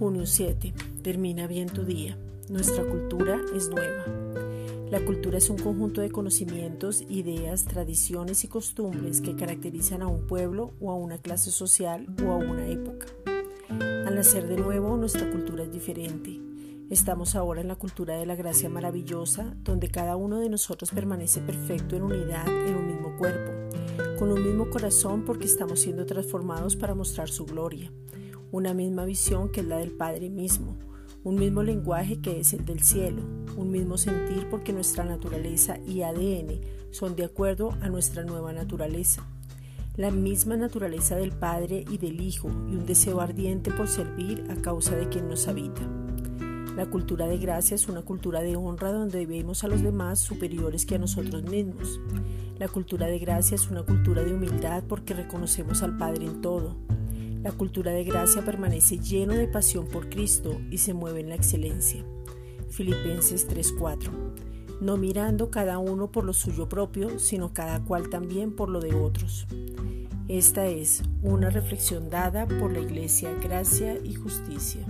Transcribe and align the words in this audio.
7. 0.00 0.74
Termina 1.02 1.48
bien 1.48 1.68
tu 1.68 1.82
día. 1.82 2.16
Nuestra 2.48 2.84
cultura 2.84 3.40
es 3.54 3.68
nueva. 3.68 4.04
La 4.90 5.04
cultura 5.04 5.38
es 5.38 5.50
un 5.50 5.58
conjunto 5.58 6.00
de 6.00 6.10
conocimientos, 6.10 7.02
ideas, 7.08 7.64
tradiciones 7.64 8.44
y 8.44 8.48
costumbres 8.48 9.20
que 9.20 9.34
caracterizan 9.34 10.02
a 10.02 10.06
un 10.06 10.26
pueblo 10.28 10.72
o 10.80 10.92
a 10.92 10.94
una 10.94 11.18
clase 11.18 11.50
social 11.50 12.06
o 12.24 12.30
a 12.30 12.36
una 12.36 12.68
época. 12.68 13.06
Al 14.06 14.14
nacer 14.14 14.46
de 14.46 14.56
nuevo, 14.56 14.96
nuestra 14.96 15.28
cultura 15.30 15.64
es 15.64 15.72
diferente. 15.72 16.40
Estamos 16.90 17.34
ahora 17.34 17.60
en 17.60 17.68
la 17.68 17.74
cultura 17.74 18.16
de 18.16 18.24
la 18.24 18.36
gracia 18.36 18.68
maravillosa, 18.68 19.52
donde 19.64 19.88
cada 19.88 20.14
uno 20.14 20.38
de 20.38 20.48
nosotros 20.48 20.92
permanece 20.92 21.40
perfecto 21.40 21.96
en 21.96 22.04
unidad 22.04 22.46
en 22.46 22.76
un 22.76 22.86
mismo 22.86 23.16
cuerpo, 23.18 23.50
con 24.16 24.30
un 24.30 24.44
mismo 24.44 24.70
corazón 24.70 25.24
porque 25.24 25.46
estamos 25.46 25.80
siendo 25.80 26.06
transformados 26.06 26.76
para 26.76 26.94
mostrar 26.94 27.28
su 27.28 27.44
gloria 27.44 27.90
una 28.50 28.74
misma 28.74 29.04
visión 29.04 29.50
que 29.50 29.60
es 29.60 29.66
la 29.66 29.78
del 29.78 29.92
Padre 29.92 30.30
mismo, 30.30 30.76
un 31.24 31.34
mismo 31.34 31.62
lenguaje 31.62 32.20
que 32.20 32.40
es 32.40 32.52
el 32.52 32.64
del 32.64 32.82
cielo, 32.82 33.22
un 33.56 33.70
mismo 33.70 33.98
sentir 33.98 34.48
porque 34.48 34.72
nuestra 34.72 35.04
naturaleza 35.04 35.78
y 35.86 36.02
ADN 36.02 36.60
son 36.90 37.16
de 37.16 37.24
acuerdo 37.24 37.72
a 37.82 37.88
nuestra 37.88 38.24
nueva 38.24 38.52
naturaleza, 38.52 39.26
la 39.96 40.10
misma 40.10 40.56
naturaleza 40.56 41.16
del 41.16 41.32
Padre 41.32 41.84
y 41.90 41.98
del 41.98 42.20
Hijo 42.20 42.48
y 42.48 42.76
un 42.76 42.86
deseo 42.86 43.20
ardiente 43.20 43.70
por 43.70 43.88
servir 43.88 44.44
a 44.48 44.54
causa 44.56 44.96
de 44.96 45.08
quien 45.08 45.28
nos 45.28 45.48
habita. 45.48 45.82
La 46.76 46.86
cultura 46.86 47.26
de 47.26 47.38
gracia 47.38 47.74
es 47.74 47.88
una 47.88 48.02
cultura 48.02 48.40
de 48.40 48.54
honra 48.54 48.92
donde 48.92 49.26
vemos 49.26 49.64
a 49.64 49.68
los 49.68 49.82
demás 49.82 50.20
superiores 50.20 50.86
que 50.86 50.94
a 50.94 50.98
nosotros 50.98 51.42
mismos. 51.42 52.00
La 52.56 52.68
cultura 52.68 53.08
de 53.08 53.18
gracia 53.18 53.56
es 53.56 53.68
una 53.68 53.82
cultura 53.82 54.22
de 54.22 54.32
humildad 54.32 54.84
porque 54.88 55.14
reconocemos 55.14 55.82
al 55.82 55.96
Padre 55.98 56.26
en 56.26 56.40
todo, 56.40 56.76
la 57.42 57.52
cultura 57.52 57.92
de 57.92 58.04
gracia 58.04 58.44
permanece 58.44 58.98
lleno 58.98 59.34
de 59.34 59.46
pasión 59.46 59.86
por 59.86 60.08
Cristo 60.08 60.60
y 60.70 60.78
se 60.78 60.94
mueve 60.94 61.20
en 61.20 61.28
la 61.28 61.36
excelencia. 61.36 62.04
Filipenses 62.68 63.46
3:4. 63.48 64.10
No 64.80 64.96
mirando 64.96 65.50
cada 65.50 65.78
uno 65.78 66.10
por 66.10 66.24
lo 66.24 66.32
suyo 66.32 66.68
propio, 66.68 67.18
sino 67.18 67.52
cada 67.52 67.84
cual 67.84 68.10
también 68.10 68.54
por 68.54 68.68
lo 68.68 68.80
de 68.80 68.94
otros. 68.94 69.46
Esta 70.28 70.66
es 70.66 71.02
una 71.22 71.50
reflexión 71.50 72.10
dada 72.10 72.46
por 72.46 72.72
la 72.72 72.80
Iglesia 72.80 73.32
Gracia 73.42 73.98
y 74.04 74.14
Justicia. 74.14 74.86